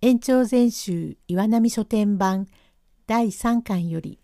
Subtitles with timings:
[0.00, 2.46] 延長全集岩波書店版
[3.08, 4.20] 第3巻より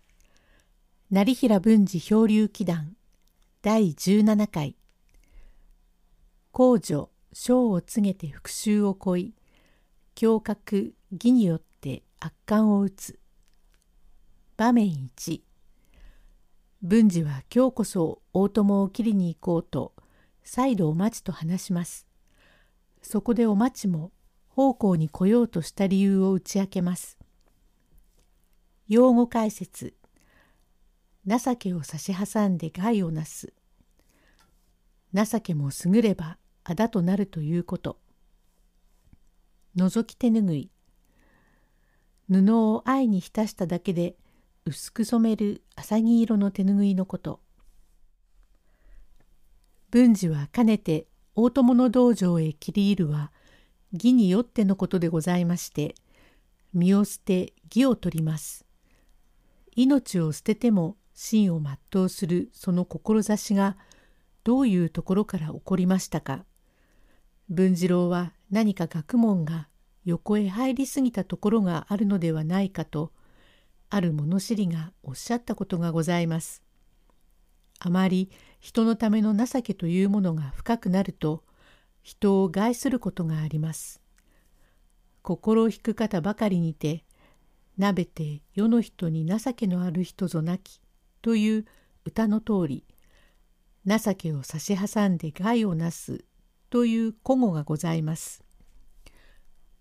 [1.11, 2.95] 成平文治漂流記談
[3.61, 4.77] 第17回。
[6.53, 9.33] 公女章を告げて復讐を恋
[10.15, 13.19] 胸郭義によって悪感を打つ。
[14.55, 15.41] 場面1
[16.83, 19.91] 文治は今日こそ大友を切りに行こうと
[20.41, 22.07] 再度お待ちと話します。
[23.01, 24.13] そこでお待ちも
[24.55, 27.17] 奉公に来ようとした理由を打ち明けます。
[28.87, 29.95] 用語解説。
[31.27, 33.51] 情けを差し挟んで害をなす。
[35.13, 37.99] 情けも優ればあだとなるということ。
[39.75, 40.71] 覗き手ぬぐい。
[42.29, 44.15] 布を愛に浸しただけで
[44.65, 47.41] 薄く染める浅葱色の手ぬぐいのこと。
[49.91, 53.33] 文治はかねて大友の道場へ切り入るは
[53.95, 55.95] 義によってのことでございまして
[56.73, 58.65] 身を捨て義を取ります。
[59.75, 63.77] 命を捨てても真を全うするその志が
[64.43, 66.45] どういうところから起こりましたか
[67.49, 69.67] 文次郎は何か学問が
[70.03, 73.11] 横へ入りすぎたところがあるのではないかと
[73.89, 76.63] ある物知りがおっしゃったことがございます。
[77.79, 81.43] あまり人のための情けというものが深くなると
[82.05, 83.99] 人を害することがあります。
[85.23, 87.03] 心を引く方ばかりにて、
[87.79, 90.79] なべて世の人に情けのある人ぞなき
[91.23, 91.65] という
[92.05, 92.85] 歌の通り、
[93.87, 96.23] 情けを差し挟んで害をなす
[96.69, 98.43] という古語がございます。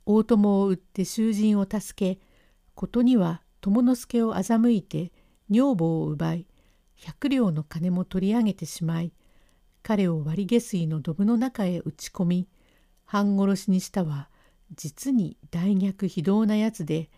[0.06, 2.22] 大友を売って囚人を助け、
[2.74, 5.12] ことには友之助を欺いて
[5.50, 6.46] 女房を奪い、
[6.96, 9.12] 百両の金も取り上げてしまい、
[9.84, 12.48] 彼を割り下水のドブの中へ打ち込み
[13.04, 14.30] 半殺しにしたは
[14.74, 17.10] 実に大逆非道なやつで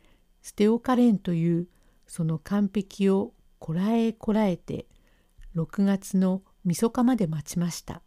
[0.43, 1.69] 捨ておかれんという
[2.09, 4.87] その完璧をこらえこらえて
[5.55, 8.03] 6月のみそかまで待ちました。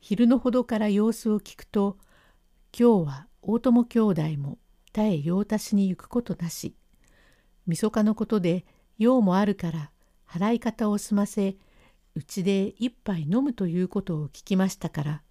[0.00, 1.98] 昼のほどから様子を聞くと
[2.76, 4.58] 今日は大友兄弟も
[4.92, 6.74] 他へ用足しに行くことなし
[7.66, 8.64] みそかのことで
[8.98, 9.90] 用もあるから
[10.26, 11.56] 払い方を済ませ
[12.14, 15.22] うちで一杯飲むということを聞きましたから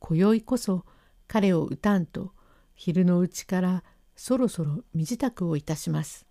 [0.00, 0.84] 今宵こそ
[1.28, 2.32] 彼を打たんと
[2.74, 3.84] 昼のうちから
[4.16, 6.26] そろそろ身支度をいたします。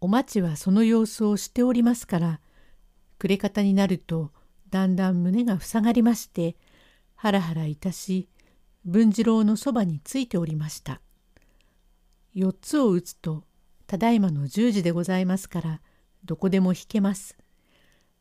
[0.00, 2.40] お待ちはその様子をしておりますから
[3.18, 4.32] 暮れ方になると
[4.70, 6.56] だんだん胸が塞がりまして
[7.14, 8.28] ハラハラいたし
[8.84, 11.00] 文次郎のそばについておりました。
[12.34, 13.44] 4つを打つと
[13.86, 15.80] ただいまの10時でございますから
[16.24, 17.36] どこでも弾けます。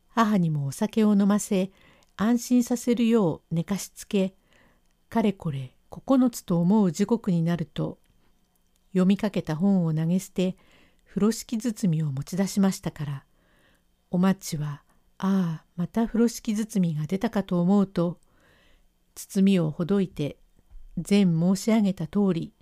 [0.10, 1.72] 母にもお酒を飲ませ
[2.16, 4.36] 安心させるよう寝かしつけ
[5.10, 7.98] かれこれ9つと思う時刻になると
[8.92, 10.56] 読みかけた本を投げ捨て
[11.08, 13.26] 風呂敷包みを持ち出しましたから
[14.12, 14.84] おまちは
[15.18, 18.20] ああまた風呂敷包みが出たかと思うと
[19.16, 20.38] 包みをほどいて
[20.98, 22.54] 前申し上げた通り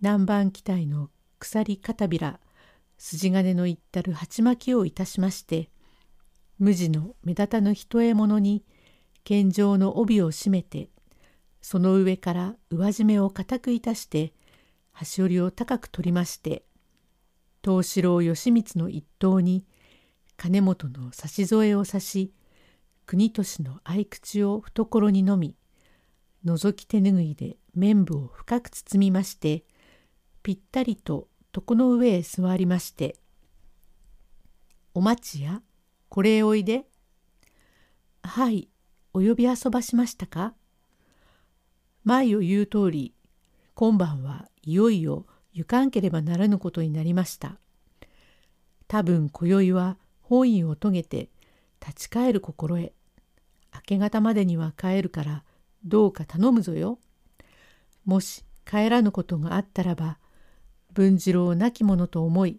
[0.00, 1.08] 南蛮機体の
[1.38, 2.40] 鎖片びら
[2.98, 5.70] 筋金のいったる鉢巻きをいたしまして
[6.58, 8.64] 無地の目立たぬ一獲物に
[9.24, 10.90] 剣状の帯を締めて
[11.62, 14.32] その上から上締めを固くいたして
[14.90, 16.64] 端折りを高く取りまして
[17.64, 19.64] 東四郎義満の一党に
[20.36, 22.32] 金本の差し添えを差し
[23.06, 25.56] 国俊の合口を懐にのみ
[26.44, 29.64] 覗き手ぬぐいで綿部を深く包みまして
[30.42, 33.16] ぴったりと床の上へ座りまして
[34.94, 35.62] 「お待ちや
[36.08, 36.86] これへおいで」
[38.22, 38.68] 「はい
[39.14, 40.54] お呼び遊ばしましたか?」
[42.04, 43.14] 前を言う通り
[43.74, 47.58] 今晩はいよいよ行かんければならぬことになりました。
[48.86, 51.30] 多分今宵は本意を遂げて
[51.80, 52.92] 立ち返る心得
[53.74, 55.44] 明け方までには帰るから
[55.84, 56.98] どうか頼むぞよ。
[58.04, 60.18] もし帰らぬことがあったらば
[60.98, 62.58] 文次郎を亡き者と思い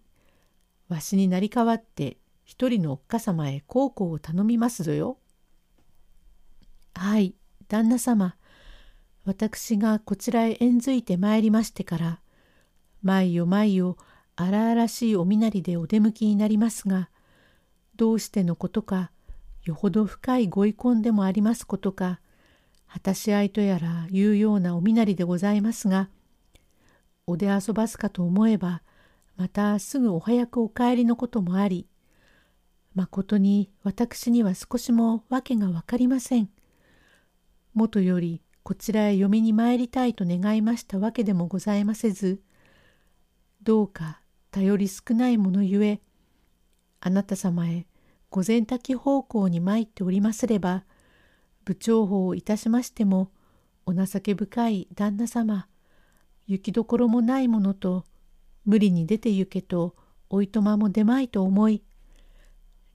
[0.88, 2.16] わしになり代わって
[2.46, 5.18] 一人のおっかさまへ孝行を頼みますぞよ。
[6.96, 7.36] はい
[7.68, 8.38] 旦那様
[9.26, 12.22] 私がこちらへ縁づいてまいりましてから
[13.04, 13.98] 毎夜毎夜
[14.38, 17.10] 荒々しいお身なりでお出向きになりますが
[17.98, 19.12] どうしてのことか
[19.66, 22.22] よほど深いご遺恨でもありますことか
[22.88, 26.10] 果たし合いとやらいうようなお身なりでございますが
[27.30, 28.82] お出遊ばすかと思えば
[29.38, 31.88] またすぐお早くお帰りのこともあり
[32.96, 36.50] まことに私には少しも訳が分かりません。
[37.74, 42.42] もとよりこちらへ嫁に参りたいと願いましたわけでもございませず
[43.62, 44.22] どうか
[44.52, 46.02] 頼り少ないものゆえ
[47.00, 47.88] あなた様へ
[48.32, 50.84] 御前滝方向に参っておりますれば
[51.64, 53.32] 部長法をいたしましても
[53.86, 55.68] お情け深い旦那様
[56.50, 58.06] 行きどころもないものと
[58.66, 59.96] 無理に出て行けと
[60.32, 61.84] おいとまも出まいと思い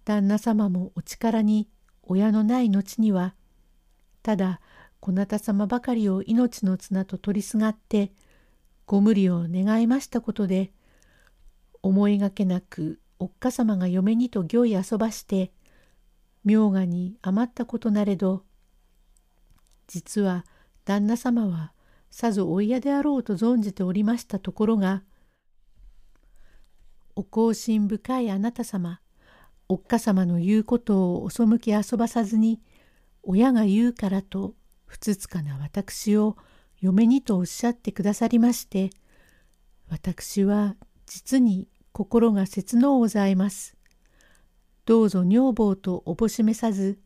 [0.05, 1.69] 旦那様もお力に
[2.03, 3.35] 親のない後には
[4.25, 4.61] ただ
[4.99, 8.11] こなた様ばかりを命の綱と取りすがって
[8.87, 10.73] ご無理を願いましたことで
[11.81, 15.53] 思いがけなくおっかさまが嫁にと行い遊ばして
[16.45, 18.43] 明賀に余ったことなれど
[19.87, 20.45] 実は
[20.85, 21.74] 旦那様は
[22.15, 25.03] さぞお嫌であろうと存じておりましたところが
[27.17, 29.01] お更新深いあなた様
[29.69, 32.61] おっかさまの言うことをお背き遊ばさずに
[33.25, 34.55] 親が言うからと
[34.87, 36.37] ふつつかな私を
[36.81, 38.91] 嫁にとおっしゃってくださりまして
[39.91, 40.77] 私は
[41.07, 43.77] 実に心が切のうございます。
[44.87, 47.01] どうぞ女房とおぼしめさず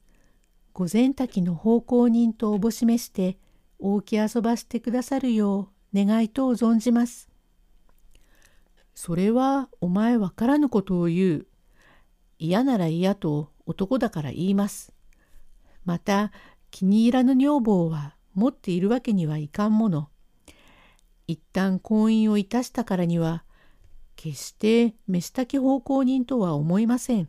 [0.74, 3.38] 御前滝の奉公人とおぼしめして
[3.78, 7.28] 大き遊ばしてくださるよう願いとを存じます。
[8.94, 11.46] それはお前わからぬことを言う。
[12.38, 14.92] 嫌なら嫌と男だから言います。
[15.84, 16.32] また
[16.70, 20.08] 気に入らぬ女房は持っているわけにはいかんもの。
[21.26, 23.44] 一旦婚姻をいたしたからには
[24.16, 27.28] 決して飯炊き奉公人とは思いません。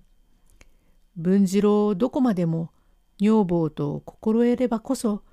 [1.15, 2.71] 文次郎どこまでも
[3.19, 5.23] 女房と心得ればこそ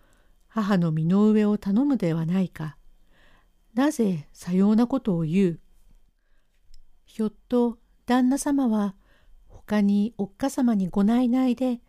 [0.56, 2.78] 母の身の上を頼むではないか。
[3.74, 5.60] なぜさようなことを言う？
[7.04, 7.76] ひょっと
[8.06, 8.94] 旦那様は
[9.48, 11.82] 他におっかさまにご内々で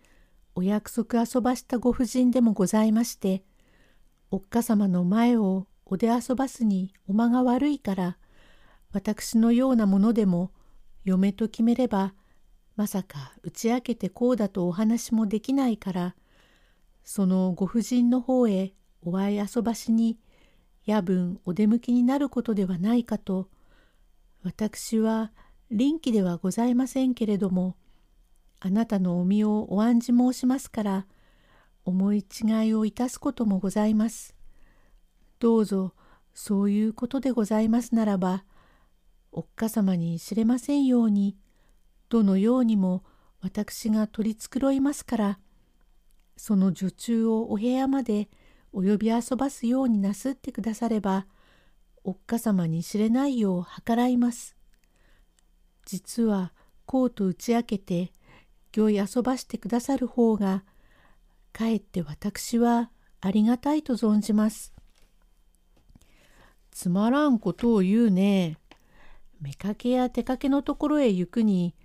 [0.53, 3.45] お約束遊ばしたご婦人でもございまして
[4.31, 8.17] おっかさまの前をお出遊ばすにお間が悪いから
[8.91, 10.51] 私のようなものでも
[11.05, 12.13] 嫁と決めれば
[12.75, 16.15] まさか打ち明けてこうだとお話もできないから
[17.09, 20.19] そのご婦人の方へお会い遊ばしに
[20.83, 23.47] 夜分お出向きになることではないかと
[24.43, 25.31] 私は
[25.71, 27.77] 臨機ではございませんけれども
[28.59, 31.07] あなたのお身をお案じ申しますから
[31.85, 34.35] 思い違いをいたすこともございます。
[35.39, 35.93] どうぞ
[36.33, 38.43] そういうことでございますならば
[39.31, 41.37] おっかさまに知れませんように
[42.09, 43.05] どのようにも
[43.39, 45.39] 私が取り繕いますから
[46.37, 48.29] その女中をお部屋まで
[48.71, 51.25] お呼び遊ばすようになすってくだされば
[52.03, 54.55] おっかさまに知れないよう計らいます。
[55.85, 56.53] 実は
[56.85, 58.13] こうと打ち明けて
[58.71, 60.63] 行い遊ばしてくださる方が
[61.51, 64.73] かえって私はありがたいと存じます。
[66.71, 68.57] つまらんことを言うね。
[69.41, 71.75] 妾や出かけのところへ行くに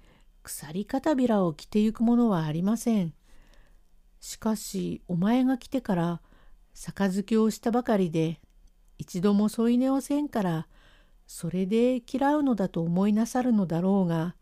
[0.42, 3.14] 鎖片びらを着てゆくものはありません。
[4.22, 6.20] しかしお前が来てから
[6.74, 8.40] 杯をしたばかりで
[8.96, 10.68] 一度も添い寝をせんから
[11.26, 14.36] それで嫌うのだと思いなさるのだろうが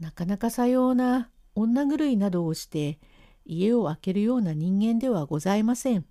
[0.00, 2.98] なかなかさような女狂いなどをして
[3.44, 6.04] 家を空けるような人間ではございません。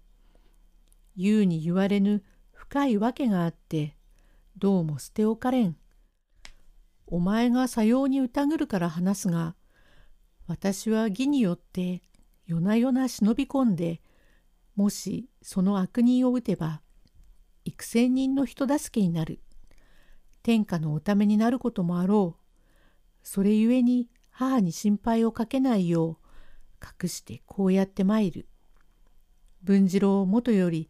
[1.18, 3.98] 言うに言われぬ深いわけがあって
[4.58, 5.76] どうも捨ておかれん。
[7.06, 9.56] お前がさように疑るから話すが
[10.48, 12.02] 私は義によって
[12.52, 14.02] 夜な夜な忍び込んで
[14.76, 16.82] もしその悪人を撃てば
[17.64, 19.40] 幾千人の人助けになる。
[20.44, 22.42] 天下のおためになることもあろう。
[23.24, 26.18] それゆえに母に心配をかけないよ
[26.82, 28.50] う隠してこうやって参る。
[29.64, 30.90] 文次郎元より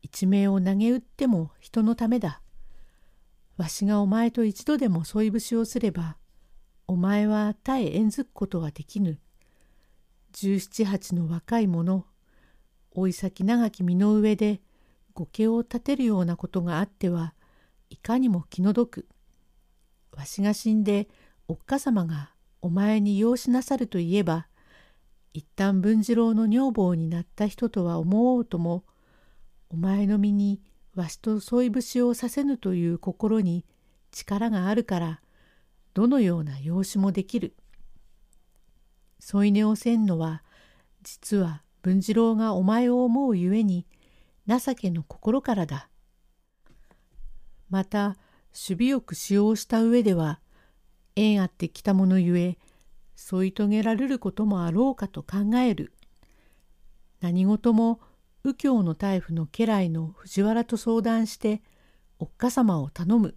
[0.00, 2.40] 一命を投げ打っても人のためだ。
[3.58, 6.16] わしがお前と一度でも添い節をすれば、
[6.86, 9.18] お前は他へ縁づくことはできぬ。
[10.36, 12.06] 十七八の若い者、
[12.96, 14.60] 老い先長き身の上で
[15.14, 17.34] 御家を立てるようなことがあっては
[17.88, 19.06] いかにも気の毒。
[20.10, 21.08] わしが死んで
[21.46, 24.48] おっかさまがお前に養しなさるといえば
[25.34, 28.82] 一旦文次郎の女房になった人とは思おうとも
[29.68, 30.60] お前の身に
[30.96, 33.64] わしと添い節をさせぬという心に
[34.10, 35.20] 力があるから
[35.92, 37.54] どのような養子もできる。
[39.26, 40.42] 添い寝をせんのは
[41.02, 43.86] 実は文次郎がお前を思うゆえに
[44.46, 45.88] 情けの心からだ。
[47.70, 48.16] また守
[48.76, 50.40] 備よく使用した上では
[51.16, 52.58] 縁あってきたものゆえ
[53.16, 55.94] 添い遂げられることもあろうかと考える。
[57.22, 58.00] 何事も
[58.44, 61.62] 右京の大夫の家来の藤原と相談して
[62.18, 63.34] おっかさまを頼む。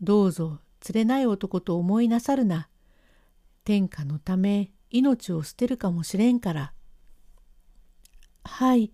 [0.00, 0.58] どうぞ
[0.92, 2.68] 連れない男と思いなさるな。
[3.64, 6.72] 天下のため命を捨てるかもしれんから。
[8.44, 8.92] はい、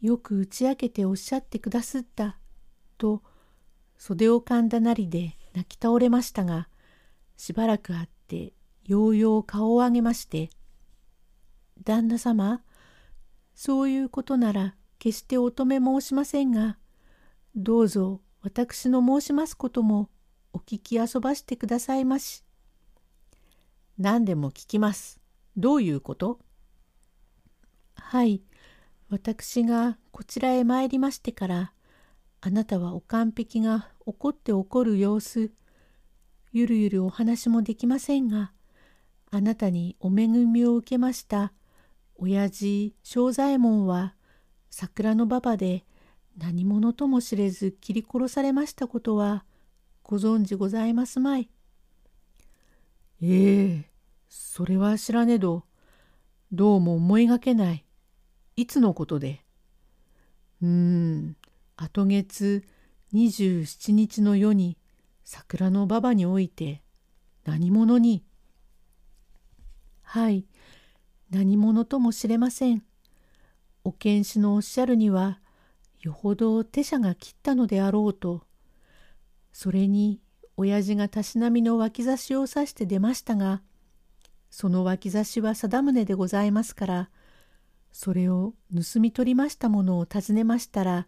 [0.00, 2.38] よく打ち明けておっしゃってくだすった。
[2.98, 3.22] と
[3.98, 6.68] 袖を噛んだなりで泣き倒れましたが
[7.36, 8.52] しばらくあって
[8.84, 10.50] ようよう顔を上げまして
[11.84, 12.62] 「旦那様
[13.54, 16.78] そういうことなら決してお止め申しませんが
[17.54, 20.10] どうぞ私の申しますことも
[20.52, 22.45] お聞き遊ばしてくださいまし。
[23.98, 25.20] 何でも聞きます。
[25.56, 26.38] どういうこと？
[27.94, 28.42] はい。
[29.08, 31.72] 私がこちらへ参りましてから
[32.40, 35.52] あなたはお完璧が怒って怒る様子
[36.52, 38.52] ゆるゆるお話もできませんが
[39.30, 41.52] あなたにお恵みを受けました
[42.16, 44.14] 親父正左衛門は
[44.70, 45.84] 桜の馬場で
[46.36, 49.44] 何者とも知れず切り殺されましたことは
[50.02, 51.48] ご存知ございますまい。
[53.22, 53.90] ええ
[54.28, 55.64] それは知らねど
[56.52, 57.84] どうも思いがけない。
[58.56, 59.44] いつのことで？
[60.62, 61.36] うーん
[61.76, 62.64] 後月
[63.12, 64.78] 27日の夜に
[65.24, 66.82] 桜の馬場において
[67.44, 68.24] 何者に？
[70.02, 70.46] はい
[71.30, 72.84] 何者とも知れません。
[73.84, 75.40] お検視のおっしゃるには
[76.00, 78.42] よほど手者が切ったのであろうと
[79.52, 80.20] それに
[80.56, 83.62] 親父がたしなみの脇差しを指して出ましたが
[84.50, 87.10] その脇差しは定宗でございますから
[87.92, 91.06] それを盗み取りましたものを尋ねましたら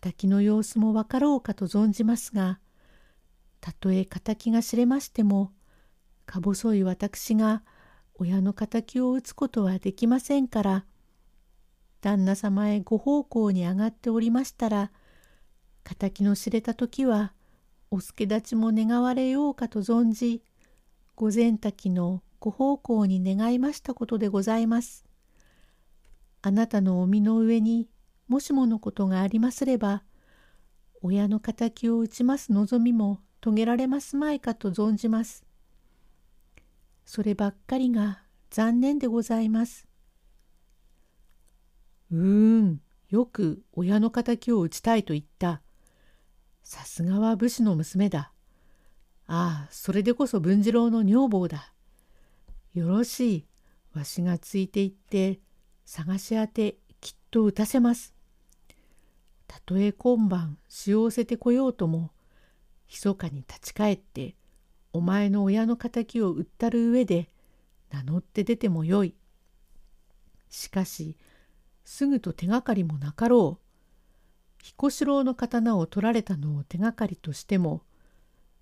[0.00, 2.60] 敵の様子も分かろうかと存じますが
[3.60, 5.52] たとえ敵が知れましても
[6.24, 7.62] か細い私が
[8.14, 10.84] 親の敵を討つことはできませんから
[12.00, 14.90] 旦那様へご奉公に上がっておりましたら
[15.98, 17.32] 敵の知れた時は
[17.94, 20.42] お助立ちも願われようかと存じ
[21.14, 25.04] 御前滝のご奉公に願いましたことでございます。
[26.40, 27.90] あなたのお身の上に
[28.28, 30.04] もしものことがありますれば
[31.02, 35.44] 親の敵を打ちます望みも遂げられますまいかと存じます。
[37.04, 39.86] そればっかりが残念でございます。
[42.10, 42.80] うーん、
[43.10, 45.60] よく親の敵を打ちたいと言った。
[46.62, 48.32] さすがは武士の娘だ。
[49.26, 51.72] ああ、それでこそ文次郎の女房だ。
[52.74, 53.46] よろしい。
[53.94, 55.40] わしがついて行って
[55.84, 58.14] 探し当てきっと打たせます。
[59.46, 62.10] たとえ今晩使用せてこようとも
[62.88, 64.34] 密かに立ち返って
[64.94, 67.28] お前の親の敵を売ったる上で
[67.90, 69.14] 名乗って出てもよい。
[70.48, 71.16] しかし
[71.84, 73.71] すぐと手がかりもなかろう。
[74.62, 77.82] 彦四郎の刀を取られたのを手がかりとしても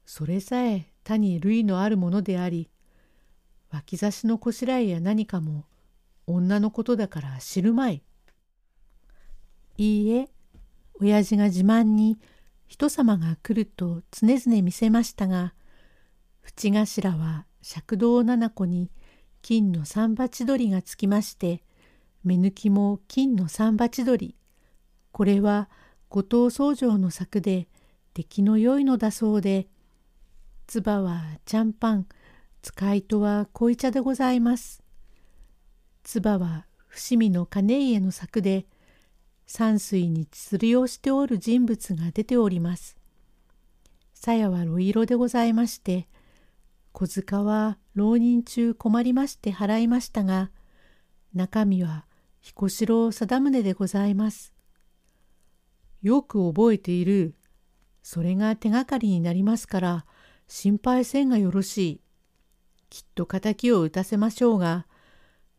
[0.04, 2.69] それさえ他に類のあるものであり
[3.71, 5.64] 脇差しのこしらえや何かも
[6.26, 8.02] 女のことだから知るまい。
[9.76, 10.28] いいえ、
[11.00, 12.19] 親父が自慢に
[12.66, 15.54] 人様が来ると常々見せましたが、
[16.42, 18.90] 淵頭は尺道七子に
[19.42, 21.62] 金の三鉢取りがつきまして、
[22.23, 24.35] 目抜きも金の三鉢取り。
[25.12, 25.69] これは
[26.11, 27.69] 後藤宗城の作で
[28.14, 29.69] 出来の良いのだそうで、
[30.67, 32.07] 唾はちゃんパン、
[32.62, 34.83] 使いとは濃茶でございます。
[36.02, 38.67] 唾は伏見の金家の作で
[39.47, 42.97] 山水に釣りをしておる人物が出ております。
[44.14, 46.09] 鞘は露色でございまして
[46.93, 50.50] 小塚は浪人中困りまして払いましたが
[51.33, 52.05] 中身は
[52.40, 54.60] 彦四郎貞宗でございます。
[56.02, 57.35] よく覚えている。
[58.02, 60.07] それが手がかりになりますから
[60.49, 62.00] 心配せんがよろしい。
[62.88, 64.87] きっと敵を打たせましょうが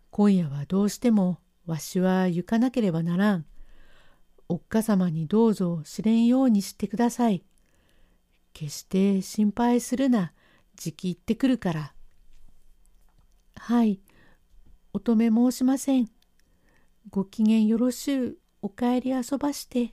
[0.10, 3.46] 今夜はどうしてもわしは行かなければならん。
[4.50, 7.44] おっかさまにどうぞ知れんようにしてください。
[8.52, 10.34] 決して心配するな、
[10.76, 11.94] じき行ってくるから。
[13.56, 14.02] はい、
[14.92, 16.10] お止め申しません。
[17.10, 19.92] ご機嫌よろしゅう、お帰り遊ばして、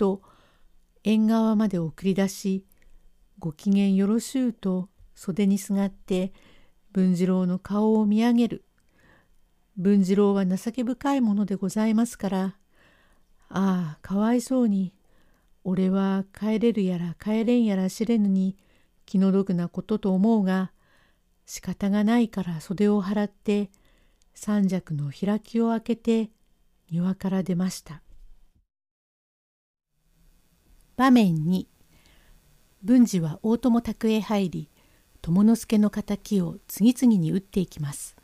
[0.00, 0.22] と
[1.04, 2.64] 縁側まで送り出し、
[3.38, 6.32] ご機嫌よろしゅうと袖にすがって
[6.92, 8.64] 文次郎の顔を見上げる。
[9.76, 12.56] 文次郎は情け深いものでございますから、
[13.50, 14.94] ああ、かわいそうに、
[15.64, 18.56] 俺は帰れるやら帰れんやら知れぬに
[19.04, 20.72] 気の毒なことと思うが、
[21.44, 23.70] 仕方がないから袖を払って、
[24.34, 26.30] 三尺の開きを開けて
[26.90, 28.02] 庭から出ました
[31.00, 31.64] 場面2
[32.84, 34.68] 文治は大友宅へ入り
[35.22, 38.16] 友之助の敵を次々に撃っていきます。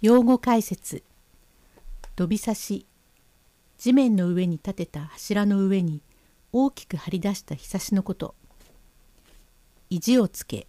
[0.00, 1.04] 用語解説
[2.16, 2.86] 飛び刺し
[3.78, 6.02] 地面の上に立てた柱の上に
[6.50, 8.34] 大きく張り出したひさしのこと。
[9.90, 10.66] 意地をつけ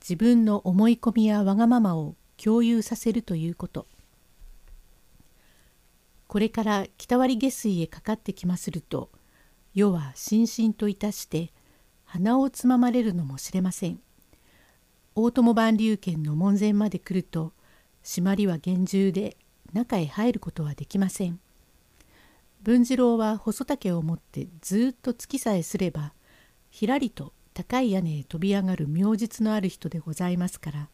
[0.00, 3.86] 自分の思い込みやわがままを共有させるということ。
[6.26, 9.08] これから北割下水へかかってきますると
[9.74, 11.52] 世はしんしんといたして
[12.04, 13.98] 鼻をつままれるのもしれません。
[15.16, 17.52] 大友万竜圏の門前まで来ると
[18.04, 19.36] 締まりは厳重で
[19.72, 21.40] 中へ入ることはできません。
[22.62, 26.14] 文次郎は細竹を持ってずっと月さえすれば
[26.70, 30.88] ひらりと高い屋根へ飛び上がる妙実のある人でございますから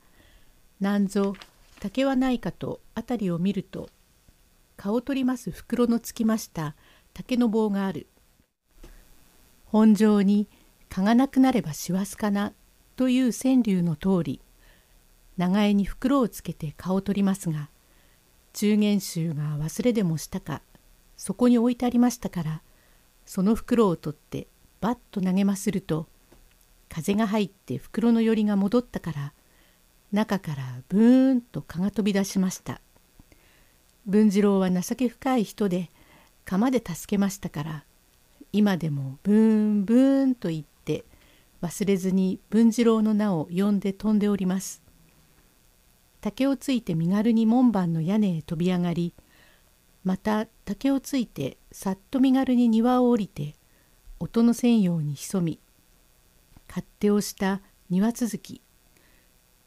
[0.81, 1.35] なんぞ
[1.79, 3.89] 竹はないかと辺りを見ると
[4.77, 6.75] 顔取ります袋のつきました
[7.15, 8.09] 竹の棒がある。
[9.71, 10.49] 本上に
[10.89, 12.53] 蚊がなくなれば師走かな
[12.97, 14.41] という川柳の通り
[15.37, 17.71] 長江に袋をつけて顔を取りますが
[18.53, 20.61] 中元衆が忘れでもしたか
[21.17, 22.63] そこに置いてありましたから
[23.25, 24.49] その袋を取って
[24.81, 26.07] バッと投げますると
[26.89, 29.33] 風が入って袋のよりが戻ったから
[30.11, 32.81] 中からブーンと蚊が飛び出しました。
[34.07, 35.91] 文次郎は情け深い人で
[36.45, 37.85] 釜で助けましたから
[38.53, 41.05] 今でもブーンブーンと言って
[41.63, 44.83] 忘れずに文次郎の名を呼んで飛んでおります。
[46.21, 49.15] 竹をついて身軽に門番の屋根へ飛び上がり
[50.05, 53.55] また竹をついてさっと身軽に庭を降りて
[54.19, 55.61] 音のせんように潜み
[56.69, 58.61] 勝手をした庭続き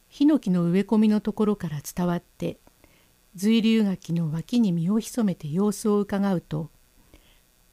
[0.10, 2.60] ヒノキの植え込みのところから伝わって
[3.36, 6.70] 随流垣の脇に身を潜めて様子をうかがうと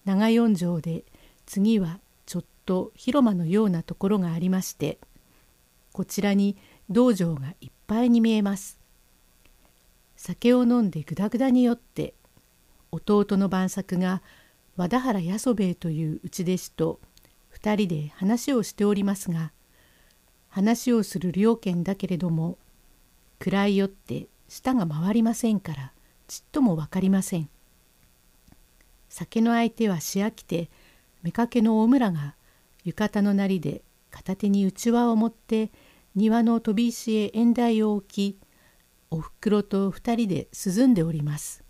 [0.04, 1.04] 長四条で
[1.46, 4.98] 次はちょっと広間のようなところがありまして
[5.92, 6.56] こちらに
[6.88, 8.78] 道場がいっぱいに見えます。
[10.16, 12.12] 酒を飲んでぐだぐだに酔って
[12.92, 14.22] 弟の晩作が
[14.76, 17.00] 和田原八十兵衛という内弟子と
[17.54, 19.52] 2人で話をしておりますが
[20.50, 22.58] 話をする両家だけれども
[23.38, 25.92] 暗いよって舌が回りませんから
[26.28, 27.48] ちっとも分かりません。
[29.10, 30.70] 酒の相手はし飽きて
[31.22, 32.36] 妾の大村が
[32.84, 35.70] 浴衣のなりで片手にうちわを持って
[36.14, 38.38] 庭の飛び石へ縁台を置き
[39.10, 41.62] おふくろと二人で涼んでおります。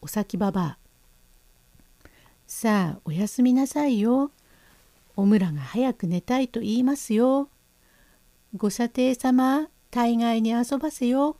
[0.00, 0.78] お先ばば
[2.46, 4.30] さあおやすみなさいよ。
[5.16, 7.48] おむらが早く寝たいと言いますよ。
[8.56, 11.36] ご舎弟様、大概に遊ばせよ。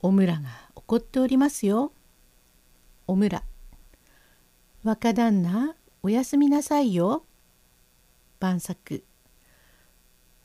[0.00, 1.92] おむらが怒っておりますよ。
[3.06, 3.42] おむら。
[4.82, 7.24] 若旦那、おやすみなさいよ。
[8.38, 9.04] 晩作。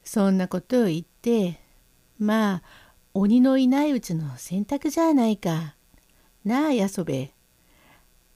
[0.03, 1.61] そんなことを言って、
[2.19, 2.63] まあ、
[3.13, 5.75] 鬼のいないうちの選択じゃないか。
[6.43, 7.31] なあ、やそべ。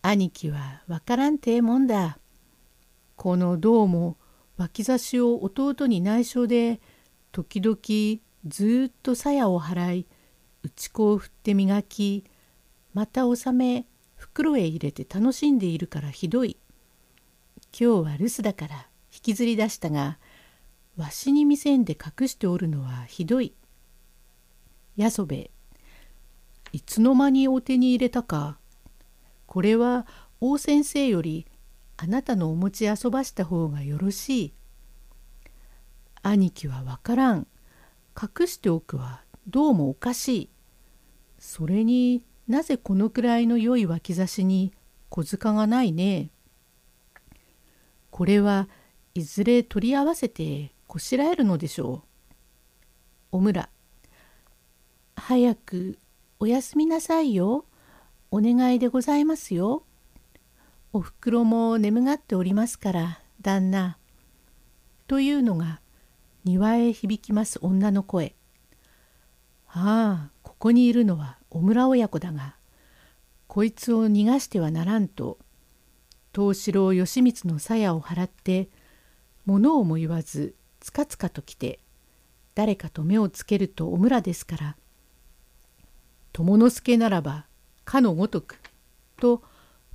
[0.01, 2.17] 兄貴はわからんてえもんだ。
[3.17, 4.15] このどうも
[4.55, 6.79] 脇差しを弟に内緒で
[7.33, 7.77] 時々
[8.47, 10.07] ずっと鞘を払い
[10.63, 12.23] 内子を振って磨き
[12.93, 13.85] また納め
[14.19, 16.57] 袋へ入れて楽しんでいるからひどい。
[17.71, 18.75] 今日は留守だから
[19.13, 20.19] 引きずり出したが
[20.97, 23.55] わしに見せんで隠しておるのはひどい。
[24.97, 25.51] やそべ
[26.73, 28.59] いつの間にお手に入れたか。
[29.47, 30.05] これは
[30.41, 31.47] 王先生より
[31.95, 34.53] あなたのお持ち遊ばした方がよろしい。
[36.21, 37.47] 兄貴はわからん。
[38.21, 40.49] 隠しておくはどうもおかしい。
[41.39, 44.73] それになぜこのくらいの良い脇差しに
[45.09, 46.31] 小塚がないね？
[48.09, 48.67] これは
[49.13, 52.03] いずれ取り合わせてこしらえるのでしょ
[53.31, 53.37] う？
[53.37, 53.69] おむら。
[55.15, 55.99] 早く
[56.39, 57.65] おやすみなさいよ。
[58.31, 59.83] お願いでございますよ。
[60.91, 63.97] おふくろも眠がっておりますから旦那」
[65.05, 65.81] というのが
[66.45, 68.35] 庭へ響きます女の声。
[69.67, 72.55] ああここにいるのは小村親子だが
[73.47, 75.39] こいつを逃がしてはならんと
[76.33, 78.69] 藤四郎義満の鞘を払って
[79.45, 81.79] 物をも言わずつかつかと来て
[82.53, 84.77] 誰かと目をつけるとお村ですから
[86.33, 87.47] 友之助ならば
[87.83, 88.59] かのごとく
[89.17, 89.41] と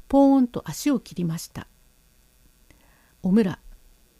[0.08, 1.66] ポーンと足を切りました。
[3.22, 3.58] おむら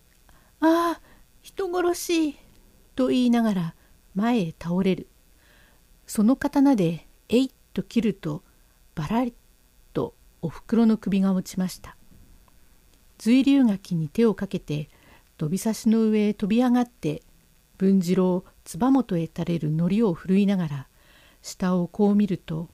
[0.61, 1.01] 「ああ
[1.42, 2.38] 人殺し!」
[2.97, 3.75] と言いながら
[4.14, 5.09] 前へ倒れる。
[6.07, 8.43] その刀でえいっと切ると
[8.95, 9.35] バラリ
[10.47, 11.97] おふくろの首が落ちました。
[13.17, 14.91] 随流垣に手をかけて
[15.39, 17.23] 飛び差しの上へ飛び上がって
[17.79, 20.89] 文次郎つば元へ垂れるのりを振るいながら
[21.41, 22.69] 下をこう見ると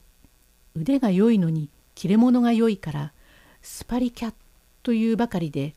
[0.75, 3.13] 腕が良いのに切れ物が良いから
[3.61, 4.33] スパリキャッ
[4.83, 5.73] というばかりで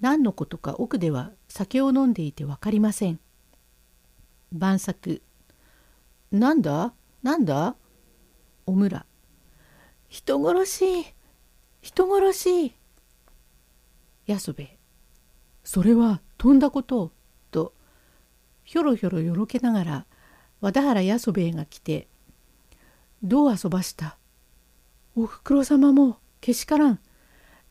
[0.00, 3.20] 何のことか奥では酒を飲んでいて分かりません。
[4.50, 5.22] 晩作
[6.32, 6.94] なんだ？
[7.22, 7.76] なんだ？
[8.66, 9.06] おむら
[10.08, 11.14] 人殺し
[11.80, 12.74] 人殺し。
[14.26, 14.78] やそべ
[15.64, 17.12] それはとんだこと。
[17.50, 17.74] と
[18.64, 20.06] ひょろひょろよろけながら
[20.60, 22.08] 和田原やそべえが来て
[23.22, 24.16] 「どう遊ばした？
[25.16, 27.00] おふくろ様もけしからん。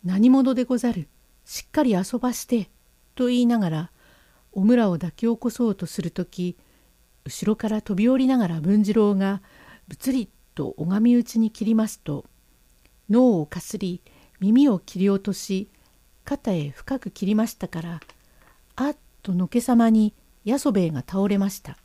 [0.04, 1.08] 何者でござる？
[1.46, 2.70] しっかり遊ばして」
[3.16, 3.92] と言いながら
[4.52, 6.58] おむらを抱き起こそうとする時
[7.24, 9.42] 後ろから飛び降りながら文次郎が
[9.88, 12.26] ぶつりと拝み打ちに切りますと
[13.10, 14.02] 脳をかすり
[14.40, 15.70] 耳を切り落とし
[16.24, 18.00] 肩へ深く切りましたから
[18.76, 20.14] あっとのけさまに
[20.46, 21.78] 八十兵衛が倒れました。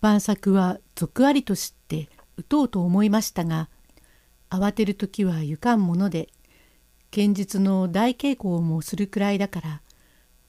[0.00, 3.68] 晩作は俗ありと知って打とうと思いましたが
[4.50, 6.28] 慌てる時はゆかんもので
[7.10, 9.82] 剣術の大稽古をもするくらいだから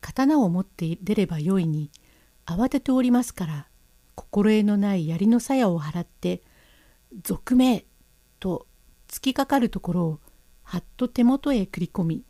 [0.01, 1.89] 刀を持って出ればよいに
[2.45, 3.67] 慌てておりますから
[4.15, 6.43] 心得のない槍の鞘を払って
[7.23, 7.85] 「俗名」
[8.39, 8.67] と
[9.07, 10.19] 突きかかるところを
[10.63, 12.23] はっと手元へ繰り込み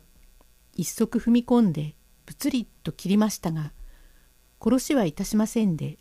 [0.74, 3.72] 一足踏み込んでぶつりと切りましたが
[4.62, 5.98] 殺しはいたしませんで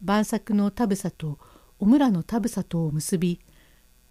[0.00, 1.38] 晩作の田房と
[1.78, 3.40] お村の田房とを結び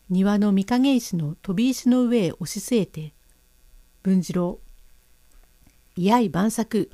[0.09, 3.13] 庭の御影石の飛び石の上へ押し据えて
[4.01, 4.59] 文次郎
[5.95, 6.89] いやい晩作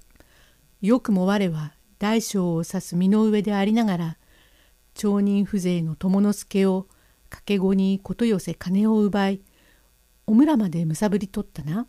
[0.81, 4.17] よくも我は大小を指す身の上でありながら
[4.95, 6.87] 町人風情の友之助を
[7.35, 9.41] 掛け子にこと寄せ金を奪い
[10.25, 11.87] お村までむさぶり取ったな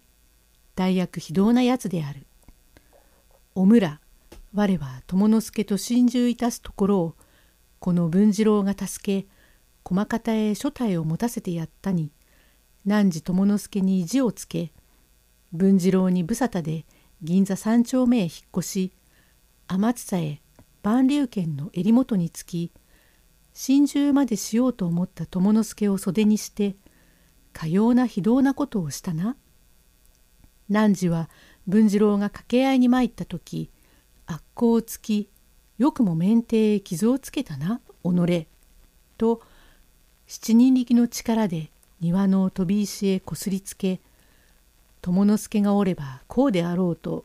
[0.75, 2.27] 大役非道なやつである。
[3.55, 4.01] お村
[4.53, 7.15] 我は友之助と心中いたすところを
[7.79, 9.29] この文次郎が助け
[9.83, 12.11] 駒方へ所帯を持たせてやったに
[12.85, 14.73] 汝友之助に意地をつけ
[15.53, 16.85] 文次郎に無沙汰で
[17.23, 18.93] 銀座三丁目へ引っ越し
[19.69, 20.43] 天津さえ
[20.83, 22.73] 万竜軒の襟元につき
[23.59, 26.77] 心中までしようと思った友之助を袖にして
[27.55, 29.35] かような非道なことをしたな。
[30.69, 31.31] 汝は
[31.67, 33.71] 文次郎が掛け合いに参った時
[34.27, 35.31] 悪行をつき
[35.79, 38.47] よくも面帝へ傷をつけたな己
[39.17, 39.41] と
[40.27, 44.03] 七人力の力で庭の飛び石へこすりつけ
[45.01, 47.25] 友之助がおればこうであろうと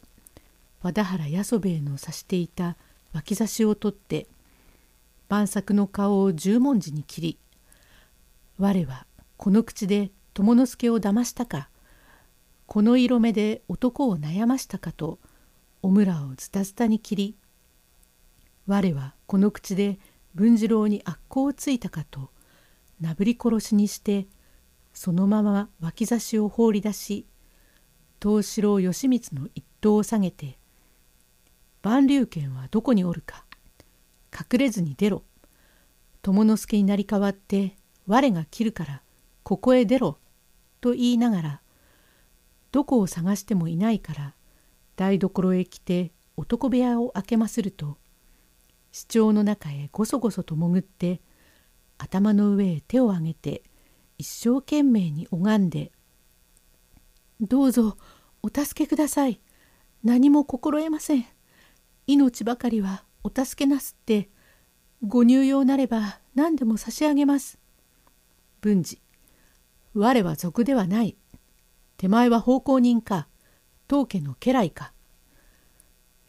[0.81, 2.77] 和田原八十兵衛の指していた
[3.11, 4.27] 脇差しを取って
[5.31, 7.39] 晩作の顔を十文字に切り
[8.59, 11.69] 「我はこの口で友之助を騙したか
[12.65, 15.19] この色目で男を悩ましたかと
[15.81, 17.37] おむらをズタズタに切り
[18.67, 19.99] 我はこの口で
[20.35, 22.29] 文次郎に悪行をついたかと
[22.99, 24.27] なぶり殺しにして
[24.91, 27.25] そのまま脇差しを放り出し
[28.21, 30.59] 東四郎義満の一刀を下げて
[31.81, 33.45] 万竜拳はどこにおるか
[34.33, 35.23] 隠れずに出ろ。
[36.21, 37.75] 友之助になり代わって
[38.07, 39.01] 我が切るから
[39.43, 40.17] ここへ出ろ。
[40.81, 41.61] と言いながら
[42.71, 44.35] どこを探してもいないから
[44.95, 47.97] 台所へ来て男部屋を開けますると
[48.91, 51.21] 市長の中へごそごそと潜って
[51.97, 53.63] 頭の上へ手を上げて
[54.17, 55.91] 一生懸命に拝んで
[57.39, 57.97] 「どうぞ
[58.41, 59.39] お助けください。
[60.03, 61.25] 何も心得ません。
[62.07, 64.29] 命ばかりはお助けなすって
[65.05, 67.59] ご入用なれば何でも差し上げます」
[68.61, 69.01] 文治
[69.93, 71.17] 我は賊ではない。
[71.97, 73.27] 手前は奉公人か
[73.87, 74.93] 当家の家来か。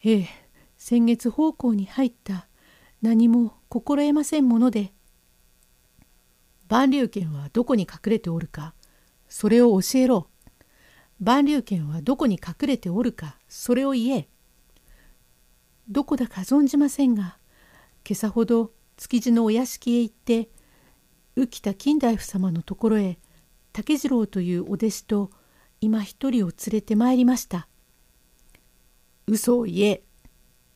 [0.05, 0.29] ええ
[0.77, 2.49] 先月奉公に入った
[3.03, 4.93] 何も心得ませんもので。
[6.69, 8.75] 万竜拳はどこに隠れておるか
[9.29, 10.29] それを教えろ。
[11.21, 14.29] 万竜拳はどこに隠れておるかそれを言え。
[15.89, 17.39] どこだか存じませんが
[18.09, 20.49] 今朝ほど築地のお屋敷へ行って
[21.37, 23.19] 浮田金大夫様のところへ
[23.73, 25.31] 竹次郎というお弟子と
[25.81, 27.67] 今一人を連れてまいりました。
[29.27, 30.03] 嘘を言え。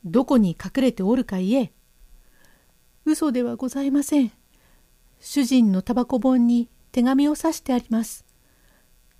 [0.05, 1.73] どこに隠れておるか言え。
[3.05, 4.33] 嘘ではございません。
[5.21, 8.25] 主人のタバコ本に手紙を刺してあります。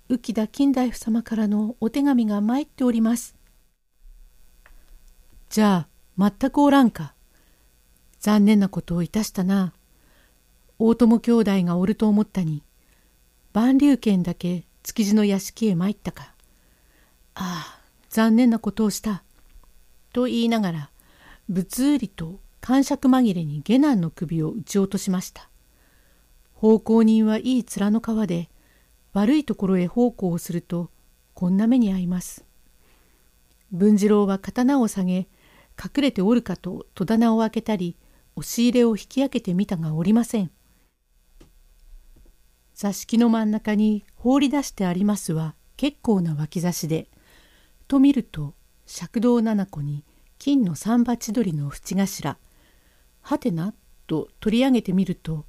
[0.09, 3.36] 浮田金大夫様からのお手紙が参っております。
[5.49, 7.13] じゃあ、全くおらんか。
[8.19, 9.73] 残念なことをいたしたな。
[10.79, 12.63] 大友兄弟がおると思ったに。
[13.53, 16.33] 万竜軒だけ築地の屋敷へ参ったか。
[17.35, 19.23] ああ、残念なことをした。
[20.13, 20.89] と言いながら、
[21.49, 25.49] ぶつうりと感触紛れに下男の首を打ち落としました。
[26.53, 28.49] 奉公人はいい面の皮で、
[29.13, 30.89] 悪いところへ奉公をすると、
[31.33, 32.43] こんな目に遭います。
[33.71, 35.27] 文次郎は刀を下げ、
[35.81, 37.97] 隠れておるかと戸棚を開けたり、
[38.35, 40.51] 押し入れを引き開けてみたがおりません。
[42.73, 47.09] 座敷の真ん中に放り出してありますは結構な脇差しで、
[47.87, 48.53] と見ると
[49.01, 50.03] 赤道七子に
[50.37, 52.37] 金の三羽千鳥の縁頭、
[53.21, 53.73] はてな
[54.05, 55.45] と取り上げてみると、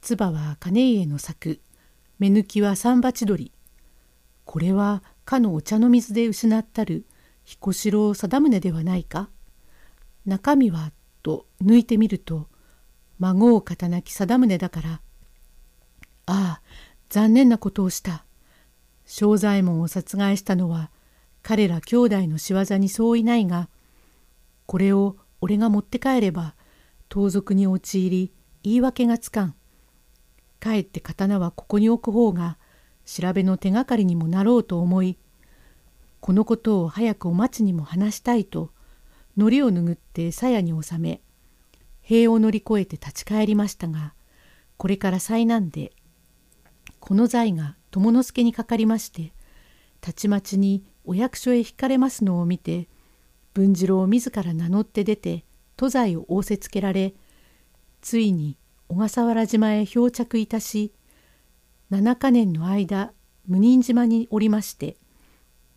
[0.00, 1.60] 唾は金家の作、
[2.18, 3.52] 目抜きは三羽千鳥。
[4.44, 7.06] これはかのお茶の水で失ったる
[7.44, 9.28] 彦四郎貞宗ではないか
[10.26, 12.48] 中身はと抜いてみると
[13.18, 15.00] 孫を肩なき貞宗だから
[16.26, 16.60] ああ
[17.08, 18.24] 残念なことをした。
[19.06, 20.90] 正左衛門を殺害したのは
[21.42, 23.68] 彼ら兄弟の仕業に相違ないが
[24.66, 26.54] これを俺が持って帰れば
[27.10, 28.32] 盗賊に陥り
[28.62, 29.54] 言い訳がつかん。
[30.58, 32.56] かえって刀はここに置く方が
[33.04, 35.18] 調べの手がかりにもなろうと思い
[36.20, 38.70] このことを早くお待ちにも話したいと
[39.36, 41.20] 糊を拭って鞘に収め
[42.02, 44.14] 塀を乗り越えて立ち返りましたが
[44.76, 45.92] これから災難で
[47.00, 49.32] この財が友之助にかかりまして
[50.00, 52.88] たちまちにお役所へ引かれますのを見て
[53.54, 55.44] 文次郎自ら名乗って出て
[55.76, 57.14] 都在を仰せつけられ
[58.00, 58.56] ついに
[58.88, 60.92] 小笠原島へ漂着いたし
[61.90, 63.12] 7か年の間
[63.46, 64.96] 無人島におりまして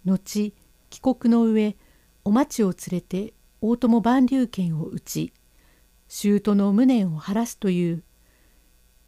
[0.05, 0.53] 後
[0.89, 1.75] 帰国の上
[2.23, 5.33] お町を連れて大友万竜拳を打ち
[6.07, 8.03] 舅の無念を晴らすという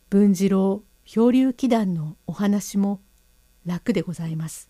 [0.10, 3.02] 文次郎漂流祈願のお話も
[3.66, 4.70] 楽でございます。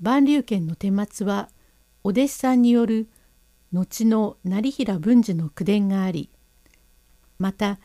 [0.00, 1.48] 万竜拳の顛末は
[2.02, 3.08] お弟子さんによる
[3.72, 6.30] 後の成平文治の口伝があり
[7.38, 7.78] また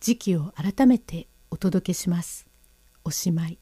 [0.00, 2.46] 時期を改めてお届けします。
[3.04, 3.58] おしまい。